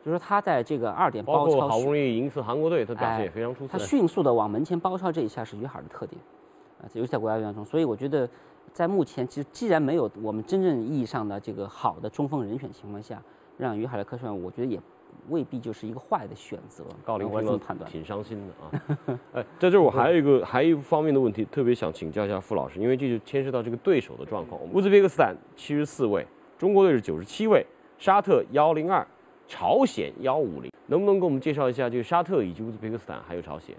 [0.04, 3.84] 就是说他在这个二点包括包抄好不容易赢一次韩国队，他表现哎也非常出色他。
[3.84, 6.22] 迅速的往门前包抄这一下是于海的特点，
[6.80, 8.28] 啊，尤其在国家队当中，所以我觉得，
[8.72, 13.22] 在目前其实既然没有我们真正意义上的这个好的中锋人选情况下，
[13.58, 14.80] 让于海来客串，我觉得也
[15.28, 16.84] 未必就是一个坏的选择。
[17.04, 17.90] 高林我是听了这么判断。
[17.90, 19.18] 挺伤心的啊。
[19.34, 24.58] 哎，在这儿我还有一个还有一方面的问题，特别想请教一下傅老师，因为这就牵涉到这个对手的状况。
[24.72, 26.26] 乌兹别克斯坦七十四位，
[26.58, 27.66] 中国队是九十七位，
[27.98, 29.06] 沙特幺零二，
[29.46, 33.76] 朝鲜幺五零，能不能给我们介绍一下这个沙特以及乌兹别克斯坦还有朝鲜？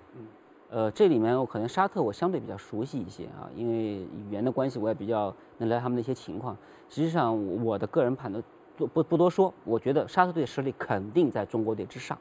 [0.74, 6.58] 呃，这里面我可能沙特我相对比较熟悉一些啊，因为语言的关系，我也比较能了解他们的一些情况。
[6.90, 8.44] 实际上，我的个人判断
[8.76, 12.18] 不不不多说，我觉得沙特队实力肯定在中国队之上，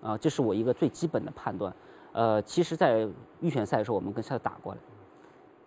[0.00, 1.70] 啊，这是我一个最基本的判断。
[2.12, 3.06] 呃，其实，在
[3.42, 4.80] 预选赛的时候，我们跟沙特打过了，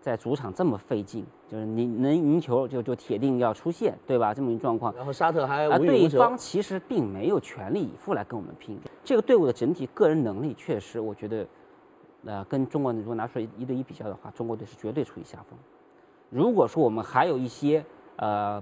[0.01, 4.33] 在主场这么费劲，就是你能赢球就就铁定要出线，对吧？
[4.33, 8.75] 这么一个状况，然后沙特还啊，对方其实并没有全力以赴来跟我们拼。
[9.03, 11.45] 这个队伍的整体个人能力确实，我觉得，
[12.27, 15.57] 呃，跟中国队如果拿出来一对一比较的话，中国队是绝对处于下风。
[16.29, 17.81] 如果说我们还有一些
[18.17, 18.61] 呃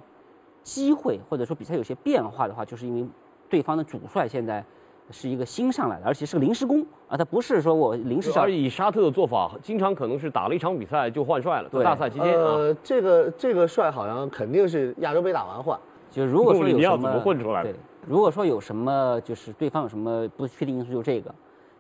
[0.62, 3.08] 机会，或者说比赛有些变化的话，就是因为
[3.50, 4.64] 对方的主帅现在
[5.10, 12.52] 是一个新上来的，而且是个临时工啊，他不是说我临时上而以沙特的做法，经常可能是打了一场比赛就换帅了，在对大赛期间啊。
[12.52, 15.76] 呃，这个这个帅好像肯定是亚洲杯打完换，
[16.12, 21.34] 就如果说有你要什么怎么混出来的对，如果说有什么就是对方有什么不确定因素，就这个。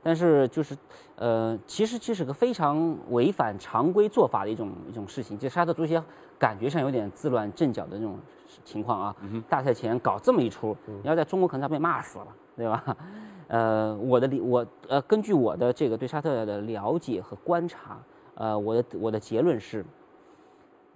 [0.05, 0.77] 但是就是
[1.15, 5.35] 呃，其实这是个非常违反常规做法的一种一种事情。
[5.35, 5.99] 就沙特足协
[6.37, 8.19] 感觉上有点自乱阵脚的那种
[8.63, 9.15] 情况啊。
[9.49, 12.95] 大赛前搞这么一出，你要在中国可能要被骂死了，对吧？
[13.49, 17.97] 呃，我的理我呃，根据我的这个对沙特的了解和观察，
[18.35, 19.83] 呃，我的我的结论是，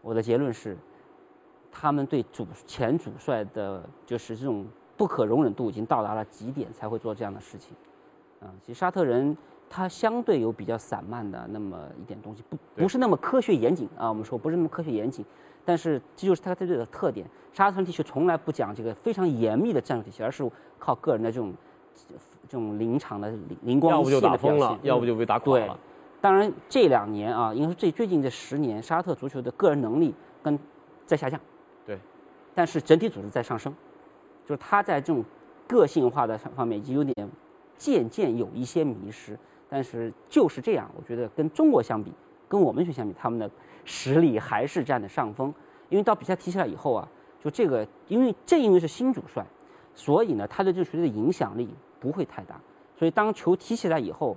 [0.03, 0.77] 我的结论是，
[1.71, 7.75] 他们对主前主帅的，就是这种不可容忍度已经到达了极点，才会做这样的事情。
[8.41, 9.36] 啊，其实沙特人
[9.69, 14.10] 他相对有比较散漫的那么一点东西，不不是那么科学严谨啊。
[14.10, 15.25] 我们说不是那么科学严谨，
[15.65, 17.25] 但是这就是他这队的特点。
[17.52, 21.54] 沙特人地区从来不讲这个非常严密的战术体系，而是靠个人的这种
[22.47, 24.80] 这种临场的灵灵光要不就一现打疯了。
[24.84, 25.78] 要不就被打垮对了。，
[26.21, 30.58] 当然这两年啊，应该说最最近这十年，沙特足球的个人能力跟
[31.06, 31.39] 在下降，
[31.86, 31.99] 对，
[32.54, 33.73] 但是整体组织在上升，
[34.45, 35.23] 就是他在这种
[35.67, 37.30] 个性化的方面已经有点
[37.79, 39.35] 渐渐有一些迷失。
[39.67, 42.11] 但是就是这样，我觉得跟中国相比，
[42.47, 43.49] 跟我们去相比，他们的
[43.85, 45.53] 实力还是占的上风。
[45.89, 47.07] 因为到比赛踢起来以后啊，
[47.43, 49.45] 就这个，因为正因为是新主帅，
[49.93, 52.59] 所以呢，他对这个球队的影响力不会太大。
[52.95, 54.35] 所以当球踢起来以后，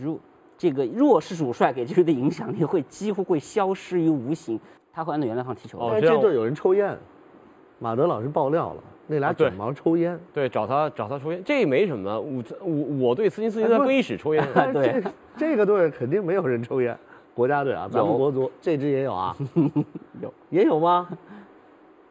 [0.00, 0.18] 如
[0.56, 4.58] 这个弱势主帅给这队的影响力会几乎会消失于无形，
[4.92, 5.78] 他会按照原来方踢球。
[5.88, 6.96] 哎，这队有人抽烟，
[7.80, 10.18] 马德老师爆料了，那俩卷毛抽烟。
[10.32, 12.20] 对，找他找他抽烟，这没什么。
[12.20, 12.74] 我我
[13.08, 14.46] 我对斯金斯基在更衣室抽烟。
[14.72, 15.02] 对，
[15.36, 16.96] 这个队肯定没有人抽烟。
[17.34, 19.34] 国家队啊，咱们国足这支也有啊，
[20.20, 21.08] 有也有吗？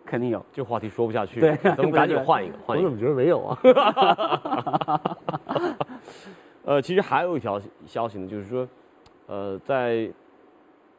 [0.04, 0.44] 肯定有。
[0.52, 2.56] 这话题说不下去，对，咱们赶紧换一个。
[2.66, 3.58] 我怎么觉得没有啊？
[6.66, 8.68] 呃，其实还有一条消息呢，就是说，
[9.28, 10.12] 呃，在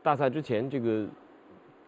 [0.03, 1.05] 大赛之前，这个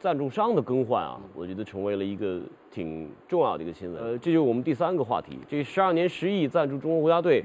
[0.04, 4.02] 赞助商的更换啊，我觉得成为了一个挺重要的一个新闻。
[4.02, 7.42] 呃，这就是我们第三个话题，这十二年十亿赞助中国国家队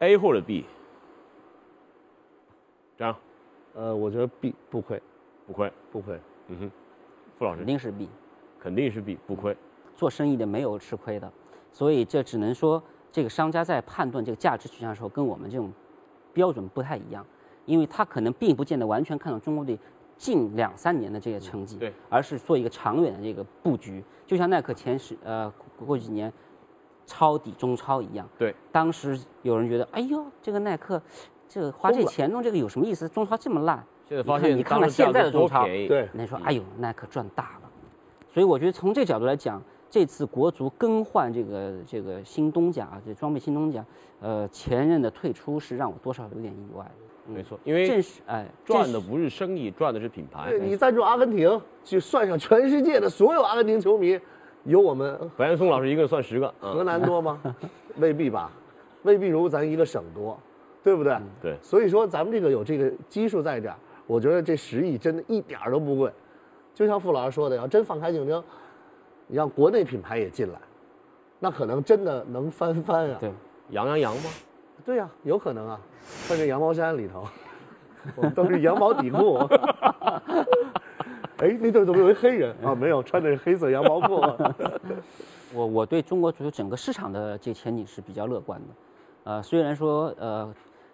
[0.00, 0.64] ，A 或者 B？
[2.96, 3.16] 这样，
[3.74, 5.00] 呃，我觉得 B 不亏，
[5.46, 6.18] 不亏，不亏。
[6.48, 6.70] 嗯哼，
[7.38, 7.58] 傅老师。
[7.58, 8.08] 肯定是 B，
[8.58, 9.56] 肯定是 B，不亏。
[9.94, 11.32] 做生意的没有吃亏的，
[11.70, 12.82] 所以这只能说。
[13.12, 15.72] 这个商家在判断这个价值取向的时候，跟我们这种
[16.32, 17.24] 标准不太一样，
[17.66, 19.78] 因为他可能并不见得完全看到中国队
[20.22, 24.04] 近两三年的这些成绩，对，而是做一个长远的这个布局。
[24.24, 25.52] 就像耐克前十呃
[25.84, 26.32] 过去几年
[27.04, 31.02] 抄底中超一样，对，当时有人觉得，哎呦，这个耐克
[31.48, 33.08] 这个花这钱弄这个有什么意思？
[33.08, 37.68] 中超这么烂，现在发现你看看现在的中超，对，那说，哎呦，耐克赚大了。
[38.32, 39.60] 所以我觉得从这角度来讲。
[39.92, 43.84] 这次国足更换这个这个新东家啊，这装备新东家，
[44.22, 46.90] 呃，前任的退出是让我多少有点意外。
[47.26, 50.52] 没错，因为这是哎，赚的不是生意，赚的是品牌。
[50.60, 54.18] 你赞助阿根廷，就算上全世界的所有阿根廷球迷，
[54.64, 57.40] 有我们白岩松老师一个算十个，河南多吗？
[57.98, 58.50] 未必吧，
[59.02, 60.38] 未必如咱一个省多，
[60.82, 61.16] 对不对？
[61.40, 61.56] 对。
[61.62, 66.10] 所以说咱们这个有这个基数在这儿，我觉得这十亿真的一点都不贵。
[66.74, 68.42] 就像傅老师说的，要真放开竞争。
[69.28, 70.58] 你让国内品牌也进来，
[71.38, 73.16] 那可能真的能翻番啊！
[73.20, 73.30] 对，
[73.70, 74.30] 羊羊羊吗？
[74.84, 75.80] 对呀，有可能啊，
[76.26, 77.26] 穿着羊毛衫里头，
[78.16, 79.38] 我们都是羊毛底裤。
[81.38, 82.74] 哎，那队怎么有一黑人啊？
[82.74, 84.20] 没有，穿的是黑色羊毛裤。
[85.54, 88.66] 我我对中国足球整个市场的这个前景是比较乐观的，
[89.24, 90.52] 呃，虽然说呃。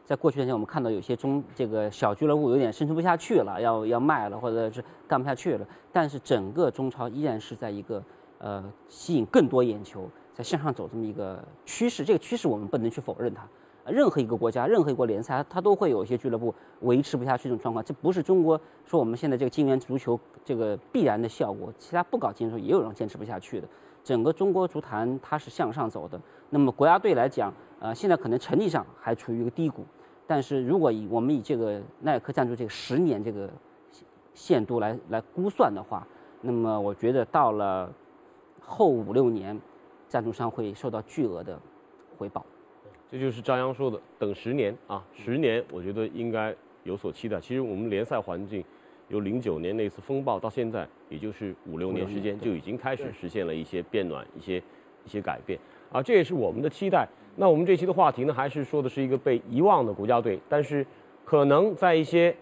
[0.08, 5.66] 在过去两年，我们看到有些中这个小俱乐部有点生存不下去了，要要卖了，或者是干不下去了。
[5.92, 8.02] 但是整个中超依然是在一个
[8.38, 12.06] 呃吸引更多眼球，在向上走这么一个趋势。
[12.06, 13.46] 这个趋势我们不能去否认它。
[13.90, 17.84] 任何一个国家，任何一个联赛，它都会有一些俱乐部维持不下去这种状况。
[17.84, 21.72] 这不是中国说我们现在这个金元足球这个必然的效果。
[21.78, 23.68] 其他不搞金元也有人坚持不下去的。
[24.04, 26.20] 整个中国足坛它是向上走的。
[26.50, 29.84] 那么国家队来讲，呃，现在可能成绩上还处于一个低谷。
[30.26, 33.50] 但是如果以我们以这个耐克赞助这个十年这个
[34.34, 36.06] 限度来来估算的话，
[36.40, 37.92] 那么我觉得到了
[38.60, 39.58] 后五六年，
[40.06, 41.58] 赞助商会受到巨额的
[42.16, 42.44] 回报。
[43.10, 47.40] 这就是张扬说的，等十年啊，十年我觉得应该有所期待。
[47.40, 48.62] 其实我们联赛环境
[49.08, 54.58] 由零九年那次风暴到现在，也就是五六年时间就已经开始实现了一些变暖、一些
[55.06, 55.58] 一些改变
[55.90, 57.08] 啊，这也是我们的期待。
[57.36, 60.84] 那我们这期的话题呢，还是说的是一个被遗忘的国家队，但是
[61.24, 62.34] 可能在一些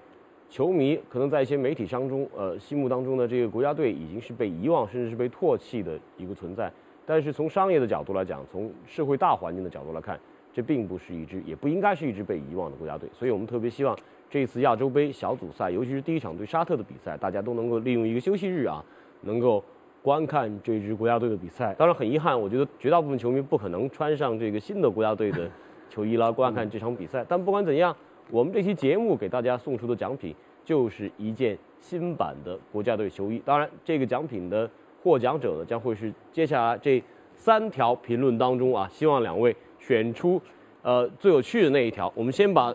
[0.51, 6.73] 球迷，可能在一些媒体当中，呃，心目当中的这个国家队已经是被遗忘，甚至是被唾弃的一个存在。
[7.05, 10.19] 但是从商业的角度来讲，从社会大环境的角度来看，
[10.57, 13.07] 这并不是一支，也不应该是一支被遗忘的国家队。
[13.13, 13.95] 所以我们特别希望
[14.31, 18.83] 这次亚洲杯小组赛，尤其是第一场对沙特的比赛，大家都能够利用一个休息日啊，
[19.21, 19.63] 能够。
[20.03, 25.51] 观看这支国家队的比赛，当然很遗憾，我觉得绝大部分球迷不可能穿上这个新的国家队的
[25.91, 27.27] 球衣来观看这场比赛。
[27.29, 27.97] 但不管怎样，
[28.31, 30.33] 我们这期节目给大家送出的奖品
[30.65, 33.43] 就是一件新版的国家队球衣。
[33.45, 34.71] 当然，这个奖品的
[35.03, 37.03] 获奖者呢，将会是接下来这
[37.35, 40.41] 三条评论当中啊，希望两位选出
[40.83, 42.13] 呃最有趣的那一条。
[42.17, 42.75] 我们先把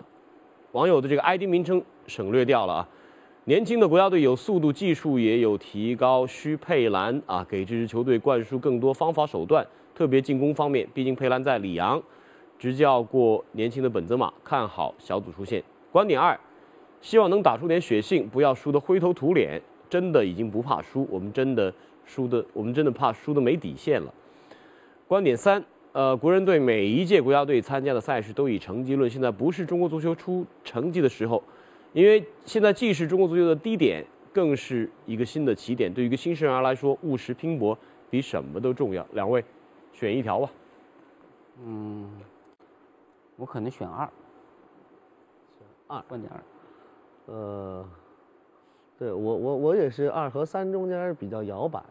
[0.71, 2.87] 网友的这个 ID 名称省略掉了啊。
[3.45, 10.87] 年轻的国家队有速度、技术也有提高，需佩兰啊给这支球队灌输更多方法手段，特别进攻方面。
[10.93, 12.01] 毕竟佩兰在里昂
[12.57, 15.61] 执教过年轻的本泽马，看好小组出线。
[15.91, 16.39] 观点二，
[17.01, 19.61] 希望能打出点血性，不要输得灰头土脸。
[19.89, 21.73] 真的已经不怕输，我们真的
[22.05, 24.13] 输的，我们真的怕输的没底线了。
[25.05, 25.61] 观点三，
[25.93, 31.41] 呃，国人队每一届国家队参加的赛事都以成绩论，现在不是中国足球出成绩的时候。
[31.91, 35.93] 因为现在既是中国足球的低点，更是一个新的起点。
[35.93, 37.77] 对于一个新生儿来说，务实拼搏
[38.09, 39.05] 比什么都重要。
[39.11, 39.43] 两位，
[39.91, 40.49] 选一条吧。
[41.65, 42.09] 嗯，
[43.35, 44.09] 我可能选二，
[45.87, 46.41] 二观点二。
[47.25, 47.85] 呃，
[48.97, 51.83] 对我我我也是二和三中间比较摇摆。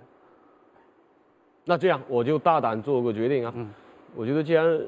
[1.67, 3.55] 那这样我就大胆做个决定啊，
[4.15, 4.81] 我觉得既然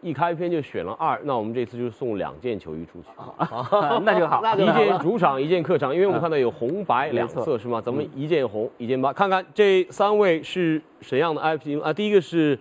[0.00, 3.08] 一开篇就选了二，那我们这次就送两件球衣出去，
[4.02, 4.84] 那就好，一那就好。
[4.84, 7.80] 件主场，一件客场，因为我们看到有红白两色是吗？
[7.80, 11.92] 咱们一件红，一件白，看看这三位是怎样的 IP 啊？
[11.92, 12.58] 第一个是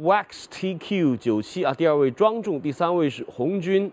[0.00, 3.90] Wax TQ 九七啊，第二位庄重，第三位是红军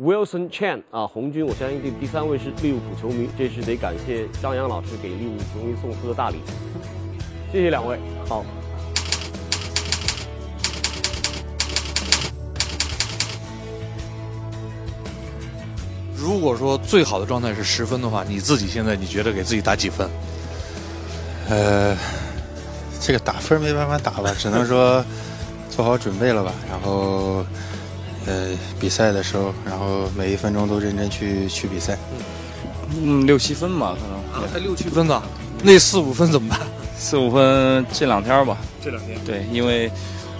[0.00, 6.36] Wilson Chan 啊，红军，我相信第第三位是利物浦球迷，这是得感谢张扬老师给利物浦球迷送出的大礼，
[7.50, 7.98] 谢谢两位。
[8.28, 8.44] 好，
[16.24, 20.08] 如果说最好的状态是十分的话，你自己现在你觉得给自己打几分？
[21.50, 21.94] 呃，
[22.98, 25.04] 这个打分没办法打吧，只能说
[25.68, 26.50] 做好准备了吧。
[26.70, 27.44] 然后，
[28.24, 31.98] 呃，比赛的时候，然后每一分钟都认真去去比赛。
[33.02, 33.94] 嗯，六七分吧，
[34.32, 35.22] 可能才六七分呢，
[35.62, 36.58] 那四五分怎么办？
[36.96, 38.56] 四五分这两天吧。
[38.82, 39.90] 这两天对，因为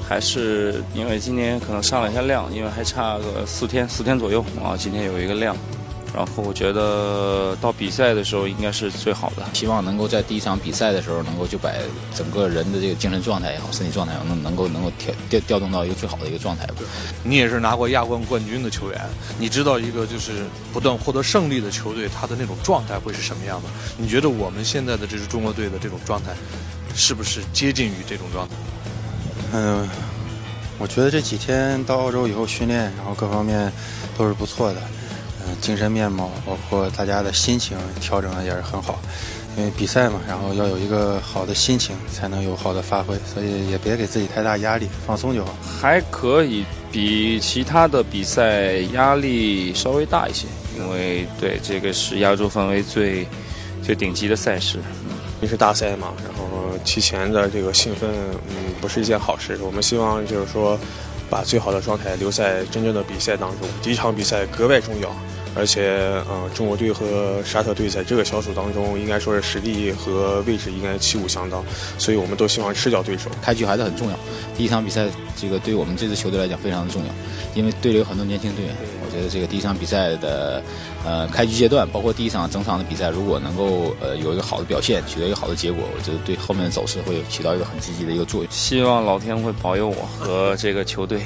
[0.07, 5.57] 还是因为今天可能上了一下量，因为还差个四天四天左右啊，今天有一个量，
[6.15, 9.43] 然后我觉得到比赛的时候应该是最好的。
[9.55, 11.71] 希望能够在第一场比赛的时候，能够就把
[12.15, 16.75] 整个人的这个精神状态也好，身体状态也好，能能够能够调调调动到一个最好的一个状态吧。
[17.23, 19.01] 你也是拿过亚冠冠军的球员，
[19.39, 23.69] 你知道一个就是不断获得胜利的球队，他的那种状态会是什么样的？
[23.97, 26.33] 你觉得我们现在的这支中国队的这种状态，
[26.95, 28.55] 是不是接近于这种状态？
[29.57, 29.89] 嗯、
[30.79, 33.73] 我觉得这几天到澳洲以后训练，然后各方面
[34.19, 34.81] 都是不错的。
[35.47, 38.99] 嗯、精神面貌，包括大家的心情调整的也是很好。
[39.57, 45.55] 因为比赛嘛，然后要有一个好的心情，才能有好的发挥，所以也别给自己太大压力，放松就好。
[45.63, 53.25] 还可以比其他的比赛压力稍微大一些，因为对这个是亚洲范围最
[53.81, 54.81] 最顶级的赛事。
[55.41, 58.09] 也是大赛嘛，然后提前的这个兴奋，
[58.49, 59.59] 嗯，不是一件好事。
[59.63, 60.79] 我们希望就是说，
[61.29, 63.69] 把最好的状态留在真正的比赛当中。
[63.83, 65.15] 第一场比赛格外重要，
[65.57, 71.65] 而且，呃，中国队和沙特队在这个小组当中，应该说是实力和位置应该旗鼓相当，
[71.97, 73.31] 所以我们都希望吃掉对手。
[73.41, 74.19] 开局还是很重要，
[74.57, 77.09] 第一场比赛这个对我们这支球队来讲非常的重要，
[77.55, 78.75] 因为队里有很多年轻队员。
[79.07, 80.61] 我觉得这个第一场比赛的
[81.07, 88.51] 呃开局阶段，包括第一场整场的比赛，如果能够呃有一个好的表现，取得一个好的结果，我觉得对后面的走势会起到一个很积极的一个作用。
[88.51, 91.21] 希望老天会保佑我和这个球队。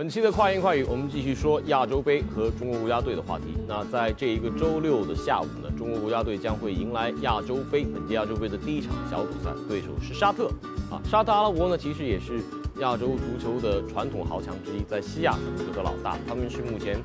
[0.00, 3.44] 本期的快言快语，我们继续说亚洲杯和中国国家队的话题。
[3.68, 10.46] 那在这一个周六的下午呢，中国国家队将会迎来亚洲杯本届亚洲杯的第一场小组赛，对手是沙特。
[10.90, 12.40] 啊，沙特阿拉伯呢，其实也是
[12.78, 16.16] 亚洲足球的传统豪强之一，在西亚可能是个老大。
[16.26, 16.96] 他们是目前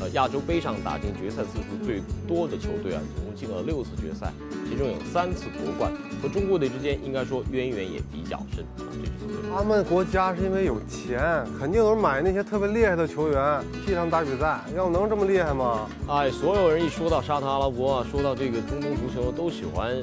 [0.00, 4.32] 呃亚洲杯上打进决赛次数最多的球队啊，总共进了六次决赛，
[4.68, 8.88] 其中有三次夺冠，和中国队之间应该说渊源也比较深啊。
[8.92, 9.50] 这支球队。
[9.54, 14.60] 他们国家是因为有钱，肯定都是买那些特别厉害的球员替他们打比赛。
[14.76, 15.88] 要能这么厉害吗？
[16.08, 19.94] 哎，所有人一说到沙特阿拉伯啊，说到这个中东足球，都喜欢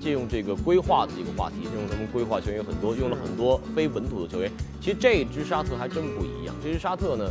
[0.00, 4.50] 借用这个规划的这个话题，认为他们规划球员有很多，用了很多非本土的球员。
[4.80, 7.24] 其实这支沙特还真不一样，这支沙特呢，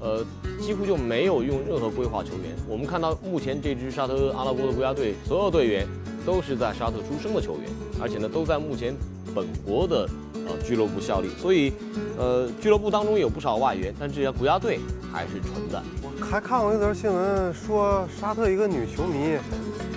[0.00, 0.24] 呃，
[0.60, 2.54] 几乎就没有用任何规划球员。
[2.68, 5.86] 我们看到目前这支沙特阿拉伯的国家队，所有队员
[6.24, 8.94] 都是在沙特出生的球员，而且呢，都在目前
[9.34, 11.72] 本国的呃俱乐部效力，所以
[12.16, 14.78] 呃俱乐部当中有不少外援，但这家国家队
[15.12, 15.82] 还是纯的。
[16.02, 19.36] 我还看过一则新闻，说沙特一个女球迷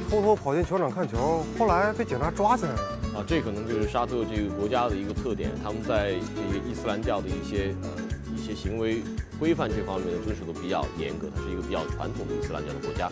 [0.10, 2.80] 偷偷跑进球场看球，后来被警察抓起来了。
[3.14, 8.11] 啊，这可能就是沙特这个国家的一个特点，他们在这个伊斯兰教的一些呃一
[8.54, 9.02] 行为
[9.40, 13.10] 规范这方面的遵守的比较严格，它是一个比较传统的伊斯兰教的国家。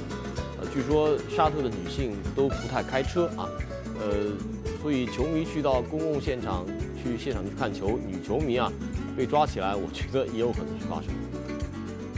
[0.60, 3.48] 呃，据说沙特的女性都不太开车啊，
[4.00, 4.34] 呃，
[4.82, 6.66] 所以球迷去到公共现场
[7.02, 8.72] 去现场去看球，女球迷啊
[9.16, 11.10] 被抓起来，我觉得也有可能是发生。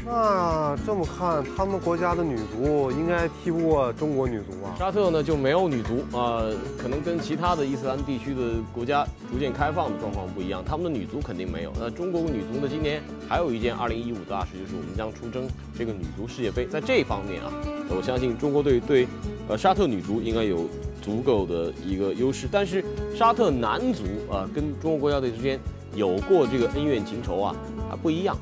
[0.03, 4.73] 那这么看，他们国家的女足应该踢不过中国女足啊？
[4.77, 6.41] 沙特呢就没有女足啊、
[6.77, 8.41] 可能跟其他的伊斯兰地区的
[8.73, 11.71] 国家逐渐开放的状况不一样，他们的女足肯定没有。
[11.79, 15.47] 那中国女足呢，今年还有一件2015的大事，就是我们将出征
[15.77, 16.65] 这个女足世界杯。
[16.65, 17.51] 在这方面啊，
[17.89, 19.07] 我相信中国队对
[19.47, 20.67] 呃沙特女足应该有
[21.01, 22.47] 足够的一个优势。
[22.51, 22.83] 但是
[23.15, 25.59] 沙特男足啊、跟中国国家队之间
[25.93, 27.55] 有过这个恩怨情仇啊，
[27.87, 28.35] 还不一样。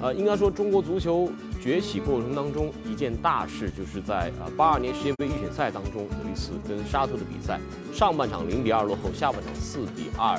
[0.00, 1.30] 呃，应该说中国足球
[1.60, 7.58] 崛起过程当中一件大事，就是在呃八二年世界杯预选赛当中有一次跟沙特的比赛，
[7.92, 10.38] 上半场零比二落后，下半场四比二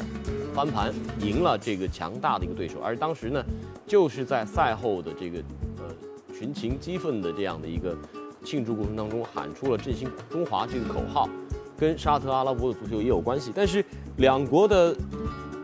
[0.53, 3.43] 翻盘赢了这个强大的一个对手，而当时呢，
[3.87, 5.39] 就是在赛后的这个
[5.77, 7.97] 呃群情激愤的这样的一个
[8.43, 11.27] 庆祝过程当中，喊出了“振兴中华”这个口号，
[11.75, 13.83] 跟沙特阿拉伯的足球也有关系，但是
[14.17, 14.95] 两国的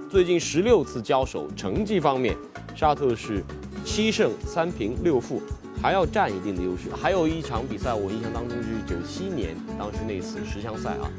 [0.10, 2.36] 最近十六次交手，成绩方面，
[2.76, 3.44] 沙特是
[3.84, 5.42] 七胜三平六负，
[5.82, 6.90] 还要占一定的优势。
[6.96, 11.10] 还有一场比赛，我印象当中就是九七年，当时那次十强赛啊，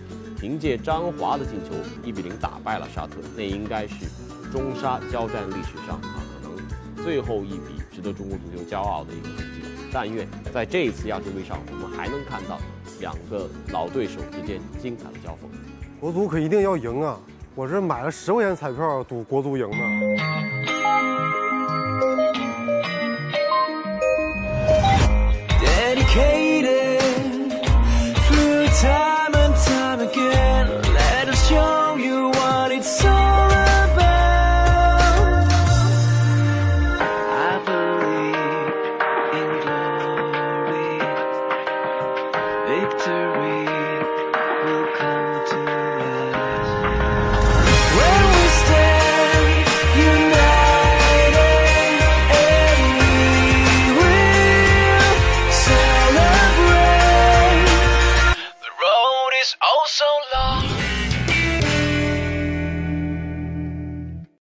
[0.41, 4.07] 凭借张华的进球，一比零打败了沙特，那应该是
[4.51, 9.61] 中沙交战历史上啊，可能最后一笔值得中国足球骄傲的一个成绩。
[9.93, 12.59] 但愿在这一次亚洲杯上，我们还能看到
[12.99, 15.49] 两个老对手之间精彩的交锋。
[16.01, 17.19] 国足可一定要赢啊！
[17.55, 19.77] 我这买了十块钱彩票赌国足赢呢。
[26.15, 27.51] complicated
[28.29, 29.14] through time.